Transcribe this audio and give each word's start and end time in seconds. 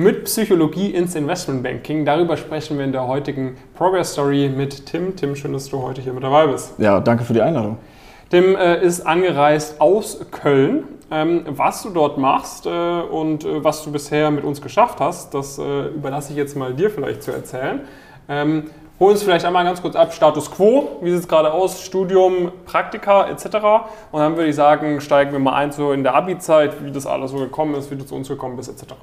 Mit 0.00 0.26
Psychologie 0.26 0.92
ins 0.92 1.16
Investmentbanking. 1.16 2.04
Darüber 2.04 2.36
sprechen 2.36 2.78
wir 2.78 2.84
in 2.84 2.92
der 2.92 3.08
heutigen 3.08 3.56
Progress 3.74 4.12
Story 4.12 4.48
mit 4.48 4.86
Tim. 4.86 5.16
Tim, 5.16 5.34
schön, 5.34 5.52
dass 5.52 5.68
du 5.70 5.82
heute 5.82 6.00
hier 6.00 6.12
mit 6.12 6.22
dabei 6.22 6.46
bist. 6.46 6.78
Ja, 6.78 7.00
danke 7.00 7.24
für 7.24 7.32
die 7.32 7.42
Einladung. 7.42 7.78
Tim 8.30 8.54
äh, 8.54 8.80
ist 8.80 9.00
angereist 9.00 9.80
aus 9.80 10.20
Köln. 10.30 10.84
Ähm, 11.10 11.42
was 11.48 11.82
du 11.82 11.90
dort 11.90 12.16
machst 12.16 12.66
äh, 12.66 12.70
und 12.70 13.44
äh, 13.44 13.64
was 13.64 13.82
du 13.82 13.90
bisher 13.90 14.30
mit 14.30 14.44
uns 14.44 14.62
geschafft 14.62 15.00
hast, 15.00 15.34
das 15.34 15.58
äh, 15.58 15.88
überlasse 15.88 16.30
ich 16.30 16.36
jetzt 16.36 16.56
mal 16.56 16.74
dir 16.74 16.90
vielleicht 16.90 17.24
zu 17.24 17.32
erzählen. 17.32 17.80
Ähm, 18.28 18.70
hol 19.00 19.10
uns 19.10 19.24
vielleicht 19.24 19.46
einmal 19.46 19.64
ganz 19.64 19.82
kurz 19.82 19.96
ab, 19.96 20.14
Status 20.14 20.48
Quo, 20.48 20.98
wie 21.02 21.10
sieht 21.10 21.22
es 21.22 21.26
gerade 21.28 21.52
aus, 21.52 21.82
Studium, 21.82 22.52
Praktika 22.66 23.26
etc. 23.26 23.46
Und 24.12 24.20
dann 24.20 24.36
würde 24.36 24.48
ich 24.48 24.54
sagen, 24.54 25.00
steigen 25.00 25.32
wir 25.32 25.40
mal 25.40 25.54
ein 25.54 25.72
so 25.72 25.90
in 25.90 26.04
der 26.04 26.14
Abi-Zeit, 26.14 26.84
wie 26.84 26.92
das 26.92 27.04
alles 27.04 27.32
so 27.32 27.38
gekommen 27.38 27.74
ist, 27.74 27.90
wie 27.90 27.96
du 27.96 28.06
zu 28.06 28.14
uns 28.14 28.28
gekommen 28.28 28.56
bist 28.56 28.70
etc. 28.70 28.94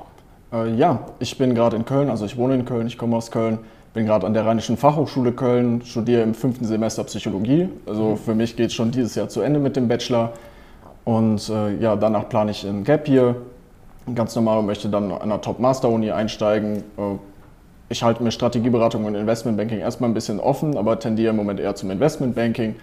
Äh, 0.51 0.75
ja, 0.75 1.05
ich 1.19 1.37
bin 1.37 1.55
gerade 1.55 1.75
in 1.75 1.85
Köln, 1.85 2.09
also 2.09 2.25
ich 2.25 2.37
wohne 2.37 2.55
in 2.55 2.65
Köln, 2.65 2.87
ich 2.87 2.97
komme 2.97 3.15
aus 3.15 3.31
Köln, 3.31 3.59
bin 3.93 4.05
gerade 4.05 4.25
an 4.27 4.33
der 4.33 4.45
Rheinischen 4.45 4.77
Fachhochschule 4.77 5.31
Köln, 5.31 5.81
studiere 5.83 6.21
im 6.21 6.33
fünften 6.33 6.65
Semester 6.65 7.03
Psychologie. 7.05 7.69
Also 7.85 8.11
mhm. 8.11 8.17
für 8.17 8.35
mich 8.35 8.55
geht 8.55 8.67
es 8.67 8.73
schon 8.73 8.91
dieses 8.91 9.15
Jahr 9.15 9.29
zu 9.29 9.41
Ende 9.41 9.59
mit 9.59 9.75
dem 9.75 9.87
Bachelor. 9.87 10.33
Und 11.05 11.49
äh, 11.49 11.75
ja, 11.77 11.95
danach 11.95 12.27
plane 12.29 12.51
ich 12.51 12.65
ein 12.65 12.83
Gap 12.83 13.07
hier, 13.07 13.35
ganz 14.13 14.35
normal 14.35 14.59
und 14.59 14.65
möchte 14.65 14.89
dann 14.89 15.11
an 15.11 15.21
einer 15.21 15.39
Top-Master-Uni 15.39 16.11
einsteigen. 16.11 16.77
Äh, 16.97 17.17
ich 17.87 18.03
halte 18.03 18.23
mir 18.23 18.31
Strategieberatung 18.31 19.05
und 19.05 19.15
Investmentbanking 19.15 19.79
erstmal 19.79 20.09
ein 20.09 20.15
bisschen 20.15 20.39
offen, 20.39 20.75
aber 20.75 20.99
tendiere 20.99 21.29
im 21.29 21.35
Moment 21.35 21.59
eher 21.59 21.75
zum 21.75 21.91
Investmentbanking 21.91 22.75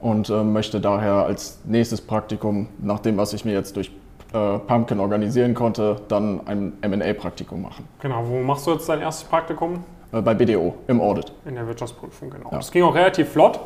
und 0.00 0.28
äh, 0.28 0.42
möchte 0.42 0.80
daher 0.80 1.24
als 1.26 1.60
nächstes 1.64 2.00
Praktikum, 2.00 2.68
nach 2.82 2.98
dem, 2.98 3.16
was 3.16 3.32
ich 3.32 3.44
mir 3.44 3.52
jetzt 3.52 3.76
durch 3.76 3.92
äh, 4.32 4.58
Pumpkin 4.58 5.00
organisieren 5.00 5.54
konnte, 5.54 5.96
dann 6.08 6.40
ein 6.46 6.72
MA-Praktikum 6.82 7.62
machen. 7.62 7.88
Genau, 8.00 8.22
wo 8.26 8.40
machst 8.40 8.66
du 8.66 8.72
jetzt 8.72 8.88
dein 8.88 9.00
erstes 9.00 9.28
Praktikum? 9.28 9.84
Äh, 10.12 10.22
bei 10.22 10.34
BDO, 10.34 10.74
im 10.86 11.00
Audit. 11.00 11.32
In 11.44 11.54
der 11.54 11.66
Wirtschaftsprüfung, 11.66 12.30
genau. 12.30 12.50
Ja. 12.50 12.58
Das 12.58 12.70
ging 12.70 12.84
auch 12.84 12.94
relativ 12.94 13.28
flott. 13.30 13.60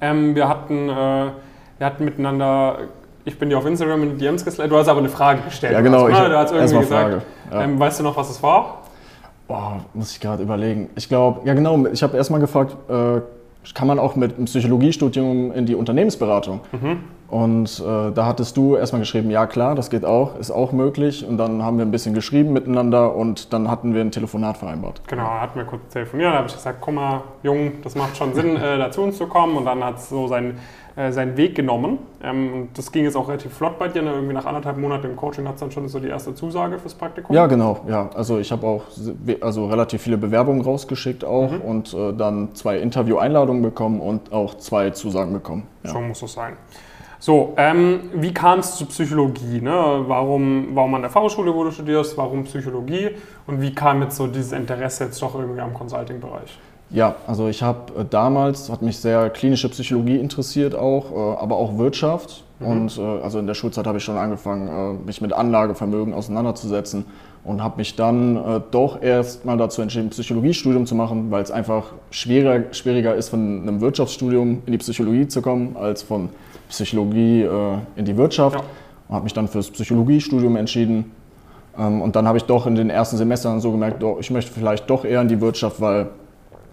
Ähm, 0.00 0.34
wir, 0.34 0.48
hatten, 0.48 0.88
äh, 0.88 0.92
wir 0.92 1.86
hatten 1.86 2.04
miteinander 2.04 2.78
ich 3.26 3.36
bin 3.40 3.50
dir 3.50 3.58
auf 3.58 3.66
Instagram 3.66 4.04
in 4.04 4.10
die 4.10 4.18
DMs 4.18 4.44
geslidet, 4.44 4.70
du 4.70 4.76
hast 4.76 4.86
aber 4.86 5.00
eine 5.00 5.08
Frage 5.08 5.42
gestellt. 5.42 5.72
Ja, 5.72 5.80
genau. 5.80 6.08
Hast, 6.08 6.22
ne? 6.22 6.28
Du 6.28 6.38
hast 6.38 6.52
irgendwie 6.52 6.78
gesagt, 6.78 7.22
ja. 7.50 7.62
ähm, 7.62 7.78
weißt 7.78 7.98
du 7.98 8.04
noch, 8.04 8.16
was 8.16 8.30
es 8.30 8.40
war? 8.40 8.82
Boah, 9.48 9.80
muss 9.94 10.12
ich 10.12 10.20
gerade 10.20 10.44
überlegen. 10.44 10.88
Ich 10.94 11.08
glaube, 11.08 11.40
ja 11.44 11.54
genau, 11.54 11.86
ich 11.86 12.04
habe 12.04 12.16
erstmal 12.16 12.38
gefragt, 12.38 12.76
äh, 12.88 13.20
kann 13.74 13.88
man 13.88 13.98
auch 13.98 14.14
mit 14.14 14.36
einem 14.36 14.44
Psychologiestudium 14.44 15.50
in 15.50 15.66
die 15.66 15.74
Unternehmensberatung? 15.74 16.60
Mhm. 16.70 17.00
Und 17.28 17.80
äh, 17.80 18.12
da 18.12 18.26
hattest 18.26 18.56
du 18.56 18.76
erstmal 18.76 19.00
geschrieben, 19.00 19.30
ja 19.30 19.46
klar, 19.46 19.74
das 19.74 19.90
geht 19.90 20.04
auch, 20.04 20.38
ist 20.38 20.50
auch 20.50 20.72
möglich. 20.72 21.26
Und 21.26 21.38
dann 21.38 21.62
haben 21.62 21.78
wir 21.78 21.84
ein 21.84 21.90
bisschen 21.90 22.14
geschrieben 22.14 22.52
miteinander 22.52 23.14
und 23.14 23.52
dann 23.52 23.70
hatten 23.70 23.94
wir 23.94 24.00
ein 24.00 24.12
Telefonat 24.12 24.56
vereinbart. 24.56 25.02
Genau, 25.08 25.24
hatten 25.24 25.58
wir 25.58 25.64
kurz 25.64 25.92
telefoniert, 25.92 26.32
da 26.32 26.38
habe 26.38 26.46
ich 26.46 26.54
gesagt, 26.54 26.78
komm 26.80 26.96
mal, 26.96 27.22
Jung, 27.42 27.72
das 27.82 27.94
macht 27.96 28.16
schon 28.16 28.34
Sinn, 28.34 28.56
äh, 28.56 28.78
dazu 28.78 29.02
uns 29.02 29.18
zu 29.18 29.26
kommen. 29.26 29.56
Und 29.56 29.64
dann 29.64 29.82
hat 29.82 29.96
es 29.96 30.08
so 30.08 30.28
sein, 30.28 30.58
äh, 30.94 31.12
seinen 31.12 31.36
Weg 31.36 31.54
genommen. 31.54 31.98
Ähm, 32.22 32.52
und 32.54 32.78
das 32.78 32.90
ging 32.92 33.04
jetzt 33.04 33.16
auch 33.16 33.28
relativ 33.28 33.52
flott 33.52 33.78
bei 33.78 33.88
dir. 33.88 34.02
Ne? 34.02 34.12
Irgendwie 34.12 34.32
nach 34.32 34.46
anderthalb 34.46 34.78
Monaten 34.78 35.06
im 35.06 35.16
Coaching 35.16 35.46
hat 35.46 35.54
es 35.54 35.60
dann 35.60 35.70
schon 35.70 35.88
so 35.88 35.98
die 35.98 36.08
erste 36.08 36.34
Zusage 36.34 36.78
fürs 36.78 36.94
Praktikum. 36.94 37.34
Ja, 37.34 37.46
genau. 37.46 37.80
Ja, 37.88 38.08
also 38.14 38.38
ich 38.38 38.50
habe 38.52 38.66
auch 38.66 38.84
also 39.40 39.66
relativ 39.66 40.00
viele 40.00 40.16
Bewerbungen 40.16 40.62
rausgeschickt 40.62 41.24
auch 41.24 41.50
mhm. 41.50 41.60
und 41.60 41.92
äh, 41.92 42.14
dann 42.14 42.54
zwei 42.54 42.78
Interview-Einladungen 42.78 43.62
bekommen 43.62 44.00
und 44.00 44.32
auch 44.32 44.54
zwei 44.54 44.90
Zusagen 44.90 45.32
bekommen. 45.32 45.66
Ja. 45.82 45.90
So 45.90 46.00
muss 46.00 46.22
es 46.22 46.32
sein. 46.32 46.56
So, 47.18 47.54
ähm, 47.56 48.10
wie 48.14 48.32
kam 48.32 48.58
es 48.58 48.76
zur 48.76 48.88
Psychologie? 48.88 49.60
Ne? 49.60 49.70
Warum, 50.06 50.68
warum 50.74 50.94
an 50.94 51.02
der 51.02 51.10
Fachhochschule, 51.10 51.54
wo 51.54 51.64
du 51.64 51.70
studierst, 51.70 52.16
warum 52.16 52.44
Psychologie? 52.44 53.10
Und 53.46 53.60
wie 53.60 53.74
kam 53.74 54.02
jetzt 54.02 54.16
so 54.16 54.26
dieses 54.26 54.52
Interesse 54.52 55.04
jetzt 55.04 55.20
doch 55.22 55.34
irgendwie 55.34 55.60
am 55.60 55.72
Consulting-Bereich? 55.72 56.58
Ja, 56.90 57.16
also 57.26 57.48
ich 57.48 57.62
habe 57.62 58.00
äh, 58.00 58.04
damals, 58.08 58.70
hat 58.70 58.82
mich 58.82 58.98
sehr 58.98 59.30
klinische 59.30 59.68
Psychologie 59.68 60.16
interessiert 60.16 60.74
auch, 60.74 61.10
äh, 61.10 61.38
aber 61.42 61.56
auch 61.56 61.78
Wirtschaft. 61.78 62.44
Mhm. 62.60 62.66
Und 62.66 62.98
äh, 62.98 63.00
also 63.00 63.38
in 63.38 63.46
der 63.46 63.54
Schulzeit 63.54 63.86
habe 63.86 63.98
ich 63.98 64.04
schon 64.04 64.16
angefangen, 64.16 65.04
mich 65.04 65.20
mit 65.20 65.32
Anlagevermögen 65.32 66.14
auseinanderzusetzen 66.14 67.06
und 67.44 67.62
habe 67.62 67.76
mich 67.78 67.94
dann 67.94 68.64
doch 68.72 69.00
erst 69.00 69.44
mal 69.44 69.56
dazu 69.56 69.80
entschieden, 69.80 70.06
ein 70.06 70.10
Psychologiestudium 70.10 70.84
zu 70.84 70.96
machen, 70.96 71.30
weil 71.30 71.44
es 71.44 71.52
einfach 71.52 71.92
schwieriger, 72.10 72.74
schwieriger 72.74 73.14
ist, 73.14 73.28
von 73.28 73.62
einem 73.62 73.80
Wirtschaftsstudium 73.80 74.62
in 74.66 74.72
die 74.72 74.78
Psychologie 74.78 75.28
zu 75.28 75.42
kommen, 75.42 75.76
als 75.76 76.02
von 76.02 76.30
Psychologie 76.68 77.42
äh, 77.42 77.78
in 77.96 78.04
die 78.04 78.16
Wirtschaft. 78.16 78.56
Ja. 78.56 78.64
Und 79.08 79.14
habe 79.14 79.24
mich 79.24 79.34
dann 79.34 79.48
fürs 79.48 79.70
Psychologiestudium 79.70 80.56
entschieden. 80.56 81.12
Ähm, 81.78 82.02
und 82.02 82.16
dann 82.16 82.26
habe 82.26 82.38
ich 82.38 82.44
doch 82.44 82.66
in 82.66 82.74
den 82.74 82.90
ersten 82.90 83.16
Semestern 83.16 83.60
so 83.60 83.70
gemerkt, 83.70 84.02
doch, 84.02 84.18
ich 84.18 84.30
möchte 84.30 84.52
vielleicht 84.52 84.88
doch 84.90 85.04
eher 85.04 85.20
in 85.20 85.28
die 85.28 85.40
Wirtschaft, 85.40 85.80
weil 85.80 86.08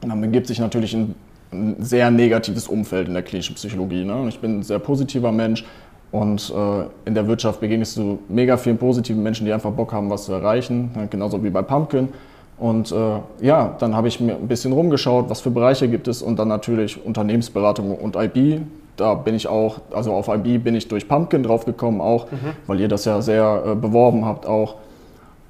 man 0.05 0.19
begibt 0.21 0.47
sich 0.47 0.59
natürlich 0.59 0.93
in 0.93 1.15
ein 1.51 1.75
sehr 1.79 2.09
negatives 2.11 2.67
Umfeld 2.67 3.07
in 3.07 3.13
der 3.13 3.23
klinischen 3.23 3.55
Psychologie. 3.55 4.03
Ne? 4.03 4.25
Ich 4.27 4.39
bin 4.39 4.59
ein 4.59 4.63
sehr 4.63 4.79
positiver 4.79 5.31
Mensch 5.31 5.63
und 6.11 6.51
äh, 6.55 6.85
in 7.05 7.13
der 7.13 7.27
Wirtschaft 7.27 7.59
begegnest 7.59 7.97
du 7.97 8.19
mega 8.27 8.57
vielen 8.57 8.77
positiven 8.77 9.23
Menschen, 9.23 9.45
die 9.45 9.53
einfach 9.53 9.71
Bock 9.71 9.93
haben, 9.93 10.09
was 10.09 10.25
zu 10.25 10.33
erreichen, 10.33 10.91
ne? 10.95 11.07
genauso 11.09 11.43
wie 11.43 11.49
bei 11.49 11.61
Pumpkin. 11.61 12.09
Und 12.57 12.91
äh, 12.91 13.19
ja, 13.41 13.75
dann 13.79 13.95
habe 13.95 14.07
ich 14.07 14.19
mir 14.19 14.35
ein 14.35 14.47
bisschen 14.47 14.73
rumgeschaut, 14.73 15.29
was 15.29 15.41
für 15.41 15.51
Bereiche 15.51 15.87
gibt 15.87 16.07
es 16.07 16.21
und 16.21 16.37
dann 16.37 16.47
natürlich 16.47 17.03
Unternehmensberatung 17.03 17.95
und 17.97 18.15
IB. 18.15 18.61
Da 18.97 19.15
bin 19.15 19.33
ich 19.33 19.47
auch, 19.47 19.79
also 19.93 20.13
auf 20.13 20.27
IB 20.27 20.59
bin 20.59 20.75
ich 20.75 20.87
durch 20.87 21.07
Pumpkin 21.07 21.43
draufgekommen 21.43 21.99
auch, 21.99 22.31
mhm. 22.31 22.53
weil 22.67 22.79
ihr 22.79 22.87
das 22.87 23.05
ja 23.05 23.21
sehr 23.21 23.63
äh, 23.65 23.75
beworben 23.75 24.25
habt 24.25 24.45
auch. 24.45 24.75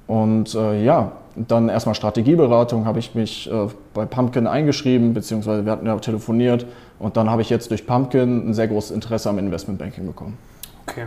Und 0.06 0.54
äh, 0.54 0.82
ja, 0.82 1.12
dann 1.36 1.68
erstmal 1.68 1.94
Strategieberatung, 1.94 2.86
habe 2.86 2.98
ich 2.98 3.14
mich 3.14 3.50
äh, 3.50 3.68
bei 3.92 4.06
Pumpkin 4.06 4.46
eingeschrieben, 4.46 5.14
beziehungsweise 5.14 5.64
wir 5.64 5.72
hatten 5.72 5.86
ja 5.86 5.96
telefoniert 5.98 6.66
und 6.98 7.16
dann 7.16 7.30
habe 7.30 7.42
ich 7.42 7.50
jetzt 7.50 7.70
durch 7.70 7.86
Pumpkin 7.86 8.50
ein 8.50 8.54
sehr 8.54 8.68
großes 8.68 8.92
Interesse 8.92 9.28
am 9.28 9.38
Investmentbanking 9.38 10.06
bekommen. 10.06 10.38
Okay. 10.86 11.06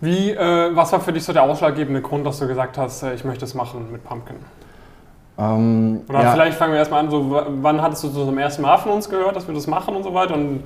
Wie, 0.00 0.30
äh, 0.30 0.76
was 0.76 0.92
war 0.92 1.00
für 1.00 1.12
dich 1.12 1.24
so 1.24 1.32
der 1.32 1.42
ausschlaggebende 1.42 2.02
Grund, 2.02 2.26
dass 2.26 2.38
du 2.38 2.46
gesagt 2.46 2.78
hast, 2.78 3.02
äh, 3.02 3.14
ich 3.14 3.24
möchte 3.24 3.44
es 3.44 3.54
machen 3.54 3.90
mit 3.90 4.04
Pumpkin? 4.04 4.36
Ähm, 5.38 6.00
Oder 6.08 6.22
ja. 6.22 6.32
vielleicht 6.32 6.56
fangen 6.56 6.72
wir 6.72 6.78
erstmal 6.78 7.04
an, 7.04 7.10
so, 7.10 7.42
wann 7.62 7.80
hattest 7.80 8.04
du 8.04 8.08
so 8.08 8.24
zum 8.24 8.38
ersten 8.38 8.62
Mal 8.62 8.76
von 8.78 8.92
uns 8.92 9.08
gehört, 9.08 9.36
dass 9.36 9.46
wir 9.46 9.54
das 9.54 9.66
machen 9.66 9.94
und 9.94 10.02
so 10.02 10.14
weiter? 10.14 10.34
Und 10.34 10.64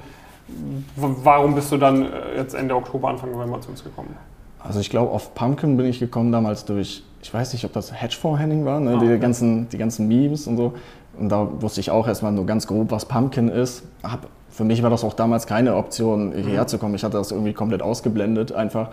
warum 0.97 1.55
bist 1.55 1.73
du 1.73 1.77
dann 1.77 2.03
äh, 2.03 2.37
jetzt 2.37 2.55
Ende 2.55 2.75
Oktober, 2.75 3.09
Anfang 3.09 3.33
November 3.33 3.61
zu 3.61 3.71
uns 3.71 3.83
gekommen? 3.83 4.17
Also 4.59 4.81
ich 4.81 4.91
glaube, 4.91 5.11
auf 5.11 5.35
Pumpkin 5.35 5.77
bin 5.77 5.87
ich 5.87 5.99
gekommen 5.99 6.31
damals 6.31 6.65
durch, 6.65 7.03
ich 7.21 7.35
weiß 7.35 7.53
nicht, 7.53 7.65
ob 7.65 7.73
das 7.73 7.93
Hedgefonds-Henning 7.93 8.65
war, 8.65 8.81
ne? 8.81 8.93
Ah, 8.93 8.97
okay. 8.97 9.09
die, 9.09 9.19
ganzen, 9.19 9.69
die 9.69 9.79
ganzen 9.79 10.07
Memes 10.09 10.47
und 10.47 10.57
so. 10.57 10.75
Und 11.19 11.29
da 11.29 11.49
wusste 11.61 11.81
ich 11.81 11.91
auch 11.91 12.07
erstmal 12.07 12.33
nur 12.33 12.47
ganz 12.47 12.67
grob, 12.67 12.91
was 12.91 13.05
Pumpkin 13.05 13.49
ist. 13.49 13.83
Hab, 14.03 14.29
für 14.51 14.65
mich 14.65 14.83
war 14.83 14.91
das 14.91 15.05
auch 15.05 15.15
damals 15.15 15.47
keine 15.47 15.77
Option, 15.77 16.33
hierher 16.33 16.63
mhm. 16.63 16.69
zu 16.69 16.79
kommen. 16.79 16.95
Ich 16.95 17.05
hatte 17.05 17.17
das 17.17 17.33
irgendwie 17.33 17.53
komplett 17.53 17.83
ausgeblendet 17.83 18.53
einfach. 18.53 18.91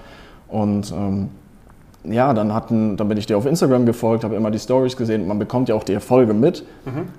Und 0.48 0.92
ähm, 0.92 1.30
ja, 2.04 2.34
dann, 2.34 2.54
hatten, 2.54 2.98
dann 2.98 3.08
bin 3.08 3.18
ich 3.18 3.26
dir 3.26 3.38
auf 3.38 3.46
Instagram 3.46 3.86
gefolgt, 3.86 4.24
habe 4.24 4.36
immer 4.36 4.52
die 4.52 4.60
Stories 4.60 4.98
gesehen. 4.98 5.28
Man 5.28 5.38
bekommt 5.38 5.70
ja 5.70 5.76
auch 5.76 5.84
die 5.84 5.94
Erfolge 5.94 6.34
mit. 6.34 6.66
Mhm. 6.86 7.10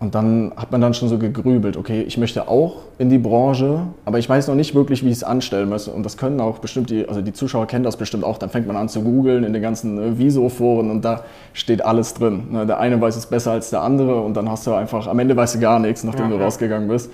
Und 0.00 0.14
dann 0.14 0.52
hat 0.56 0.70
man 0.70 0.80
dann 0.80 0.94
schon 0.94 1.08
so 1.08 1.18
gegrübelt, 1.18 1.76
okay, 1.76 2.02
ich 2.02 2.18
möchte 2.18 2.46
auch 2.46 2.82
in 2.98 3.10
die 3.10 3.18
Branche, 3.18 3.80
aber 4.04 4.20
ich 4.20 4.28
weiß 4.28 4.46
noch 4.46 4.54
nicht 4.54 4.72
wirklich, 4.76 5.04
wie 5.04 5.08
ich 5.08 5.16
es 5.16 5.24
anstellen 5.24 5.68
muss. 5.68 5.88
Und 5.88 6.04
das 6.04 6.16
können 6.16 6.40
auch 6.40 6.58
bestimmt 6.58 6.90
die, 6.90 7.08
also 7.08 7.20
die 7.20 7.32
Zuschauer 7.32 7.66
kennen 7.66 7.82
das 7.82 7.96
bestimmt 7.96 8.22
auch. 8.22 8.38
Dann 8.38 8.48
fängt 8.48 8.68
man 8.68 8.76
an 8.76 8.88
zu 8.88 9.02
googeln 9.02 9.42
in 9.42 9.52
den 9.52 9.60
ganzen 9.60 9.98
äh, 9.98 10.18
Viso-Foren 10.18 10.92
und 10.92 11.04
da 11.04 11.24
steht 11.52 11.84
alles 11.84 12.14
drin. 12.14 12.44
Ne? 12.52 12.64
Der 12.64 12.78
eine 12.78 13.00
weiß 13.00 13.16
es 13.16 13.26
besser 13.26 13.50
als 13.50 13.70
der 13.70 13.82
andere 13.82 14.20
und 14.20 14.34
dann 14.34 14.48
hast 14.48 14.68
du 14.68 14.72
einfach, 14.72 15.08
am 15.08 15.18
Ende 15.18 15.34
weißt 15.34 15.56
du 15.56 15.58
gar 15.58 15.80
nichts, 15.80 16.04
nachdem 16.04 16.26
ja, 16.26 16.30
du 16.30 16.36
ja. 16.36 16.44
rausgegangen 16.44 16.86
bist. 16.86 17.10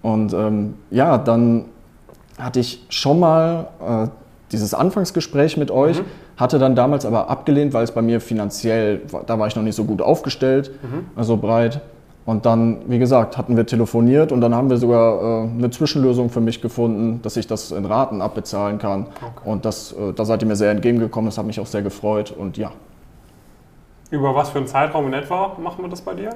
Und 0.00 0.32
ähm, 0.32 0.74
ja, 0.90 1.18
dann 1.18 1.66
hatte 2.38 2.60
ich 2.60 2.86
schon 2.88 3.20
mal 3.20 3.68
äh, 3.86 4.08
dieses 4.52 4.72
Anfangsgespräch 4.72 5.58
mit 5.58 5.70
euch, 5.70 5.98
mhm. 5.98 6.06
hatte 6.38 6.58
dann 6.58 6.74
damals 6.74 7.04
aber 7.04 7.28
abgelehnt, 7.28 7.74
weil 7.74 7.84
es 7.84 7.90
bei 7.92 8.00
mir 8.00 8.22
finanziell, 8.22 9.02
da 9.26 9.38
war 9.38 9.48
ich 9.48 9.54
noch 9.54 9.62
nicht 9.62 9.76
so 9.76 9.84
gut 9.84 10.00
aufgestellt, 10.00 10.70
mhm. 10.82 11.04
also 11.14 11.36
breit. 11.36 11.82
Und 12.24 12.46
dann, 12.46 12.82
wie 12.86 13.00
gesagt, 13.00 13.36
hatten 13.36 13.56
wir 13.56 13.66
telefoniert 13.66 14.30
und 14.30 14.40
dann 14.40 14.54
haben 14.54 14.70
wir 14.70 14.76
sogar 14.76 15.44
äh, 15.44 15.48
eine 15.48 15.70
Zwischenlösung 15.70 16.30
für 16.30 16.40
mich 16.40 16.62
gefunden, 16.62 17.20
dass 17.22 17.36
ich 17.36 17.48
das 17.48 17.72
in 17.72 17.84
Raten 17.84 18.22
abbezahlen 18.22 18.78
kann. 18.78 19.06
Okay. 19.16 19.50
Und 19.50 19.64
das, 19.64 19.92
äh, 19.92 20.12
da 20.12 20.24
seid 20.24 20.42
ihr 20.42 20.48
mir 20.48 20.54
sehr 20.54 20.70
entgegengekommen, 20.70 21.26
das 21.26 21.38
hat 21.38 21.46
mich 21.46 21.58
auch 21.58 21.66
sehr 21.66 21.82
gefreut 21.82 22.30
und 22.30 22.56
ja. 22.56 22.70
Über 24.10 24.34
was 24.34 24.50
für 24.50 24.58
einen 24.58 24.68
Zeitraum 24.68 25.06
in 25.08 25.14
etwa 25.14 25.56
machen 25.58 25.82
wir 25.82 25.88
das 25.88 26.02
bei 26.02 26.14
dir? 26.14 26.30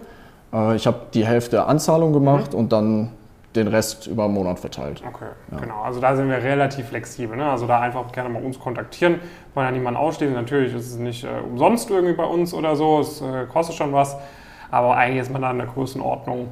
Äh, 0.52 0.74
ich 0.74 0.88
habe 0.88 0.98
die 1.14 1.24
Hälfte 1.24 1.66
Anzahlung 1.66 2.12
gemacht 2.12 2.52
mhm. 2.52 2.58
und 2.58 2.72
dann 2.72 3.10
den 3.54 3.68
Rest 3.68 4.06
über 4.06 4.24
einen 4.24 4.34
Monat 4.34 4.58
verteilt. 4.58 5.02
Okay, 5.06 5.26
ja. 5.52 5.58
genau. 5.58 5.82
Also 5.82 6.00
da 6.00 6.14
sind 6.16 6.28
wir 6.28 6.38
relativ 6.38 6.88
flexibel. 6.88 7.36
Ne? 7.36 7.48
Also 7.48 7.66
da 7.66 7.80
einfach 7.80 8.10
gerne 8.12 8.28
mal 8.28 8.42
uns 8.42 8.58
kontaktieren, 8.58 9.20
wollen 9.54 9.66
ja 9.66 9.72
niemanden 9.72 9.98
ausstehen. 9.98 10.34
Natürlich 10.34 10.74
ist 10.74 10.90
es 10.90 10.96
nicht 10.96 11.24
äh, 11.24 11.28
umsonst 11.48 11.90
irgendwie 11.90 12.14
bei 12.14 12.24
uns 12.24 12.52
oder 12.52 12.76
so, 12.76 13.00
es 13.00 13.20
äh, 13.20 13.46
kostet 13.46 13.76
schon 13.76 13.92
was. 13.92 14.16
Aber 14.70 14.96
eigentlich 14.96 15.22
ist 15.22 15.32
man 15.32 15.42
da 15.42 15.50
in 15.50 15.58
der 15.58 15.66
Größenordnung. 15.66 16.48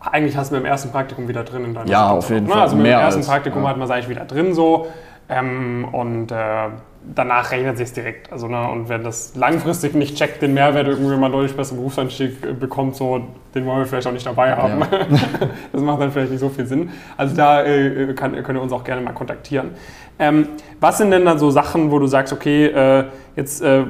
Eigentlich 0.00 0.36
hast 0.36 0.50
du 0.50 0.56
mit 0.56 0.64
dem 0.64 0.66
ersten 0.66 0.90
Praktikum 0.90 1.28
wieder 1.28 1.44
drin 1.44 1.64
in 1.64 1.74
deiner 1.74 1.90
Ja, 1.90 2.10
auf 2.10 2.28
jeden 2.28 2.46
ne? 2.46 2.52
Fall. 2.52 2.62
Also 2.62 2.76
mit 2.76 2.84
Mehr 2.84 2.98
dem 2.98 3.04
ersten 3.04 3.20
als, 3.20 3.28
Praktikum 3.28 3.62
ja. 3.62 3.70
hat 3.70 3.76
man 3.76 3.86
es 3.86 3.90
eigentlich 3.90 4.08
wieder 4.10 4.24
drin 4.24 4.54
so. 4.54 4.86
Ähm, 5.28 5.88
und 5.90 6.30
äh, 6.30 6.68
danach 7.14 7.50
rechnet 7.50 7.76
sich 7.76 7.92
direkt. 7.92 8.32
Also, 8.32 8.48
ne, 8.48 8.68
und 8.68 8.88
wer 8.88 8.98
das 8.98 9.34
langfristig 9.34 9.94
nicht 9.94 10.16
checkt, 10.16 10.42
den 10.42 10.54
Mehrwert 10.54 10.86
irgendwie 10.86 11.16
mal 11.16 11.30
deutlich 11.30 11.56
besseren 11.56 11.78
Berufseinstieg 11.78 12.44
äh, 12.44 12.52
bekommt, 12.52 12.96
so, 12.96 13.20
den 13.54 13.66
wollen 13.66 13.80
wir 13.80 13.86
vielleicht 13.86 14.06
auch 14.06 14.12
nicht 14.12 14.26
dabei 14.26 14.54
haben. 14.54 14.80
Ja. 14.80 14.86
das 15.72 15.82
macht 15.82 16.00
dann 16.00 16.12
vielleicht 16.12 16.32
nicht 16.32 16.40
so 16.40 16.48
viel 16.48 16.66
Sinn. 16.66 16.90
Also 17.16 17.36
da 17.36 17.64
äh, 17.64 18.12
kann, 18.14 18.42
könnt 18.42 18.58
ihr 18.58 18.62
uns 18.62 18.72
auch 18.72 18.84
gerne 18.84 19.02
mal 19.02 19.12
kontaktieren. 19.12 19.70
Ähm, 20.18 20.48
was 20.80 20.98
sind 20.98 21.10
denn 21.10 21.24
dann 21.24 21.38
so 21.38 21.50
Sachen, 21.50 21.90
wo 21.90 21.98
du 21.98 22.06
sagst, 22.06 22.32
okay, 22.32 22.66
äh, 22.66 23.04
jetzt, 23.36 23.62
äh, 23.62 23.84